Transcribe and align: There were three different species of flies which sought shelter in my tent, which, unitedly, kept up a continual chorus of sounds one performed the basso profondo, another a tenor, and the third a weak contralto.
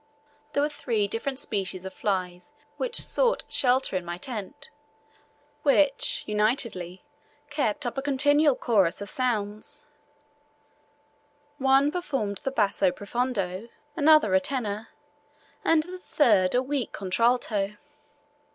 There 0.53 0.63
were 0.63 0.69
three 0.69 1.07
different 1.07 1.37
species 1.37 1.85
of 1.85 1.93
flies 1.93 2.53
which 2.77 2.99
sought 2.99 3.43
shelter 3.49 3.95
in 3.95 4.03
my 4.03 4.17
tent, 4.17 4.71
which, 5.61 6.23
unitedly, 6.25 7.03
kept 7.51 7.85
up 7.85 7.99
a 7.99 8.01
continual 8.01 8.55
chorus 8.55 8.99
of 8.99 9.11
sounds 9.11 9.85
one 11.59 11.91
performed 11.91 12.39
the 12.39 12.49
basso 12.49 12.89
profondo, 12.91 13.69
another 13.95 14.33
a 14.33 14.39
tenor, 14.39 14.87
and 15.63 15.83
the 15.83 15.99
third 15.99 16.55
a 16.55 16.63
weak 16.63 16.91
contralto. 16.93 17.77